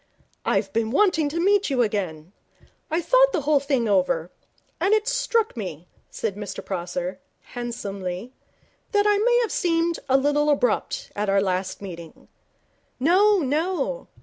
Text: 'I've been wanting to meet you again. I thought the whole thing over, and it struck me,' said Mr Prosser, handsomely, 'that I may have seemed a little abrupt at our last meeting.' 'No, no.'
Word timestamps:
'I've 0.45 0.73
been 0.73 0.89
wanting 0.89 1.29
to 1.29 1.39
meet 1.39 1.69
you 1.69 1.83
again. 1.83 2.31
I 2.89 3.01
thought 3.01 3.31
the 3.33 3.41
whole 3.41 3.59
thing 3.59 3.87
over, 3.87 4.31
and 4.79 4.95
it 4.95 5.07
struck 5.07 5.55
me,' 5.55 5.87
said 6.09 6.35
Mr 6.35 6.65
Prosser, 6.65 7.19
handsomely, 7.53 8.33
'that 8.93 9.05
I 9.05 9.19
may 9.19 9.39
have 9.43 9.51
seemed 9.51 9.99
a 10.09 10.17
little 10.17 10.49
abrupt 10.49 11.11
at 11.15 11.29
our 11.29 11.39
last 11.39 11.83
meeting.' 11.83 12.27
'No, 12.99 13.41
no.' 13.41 14.07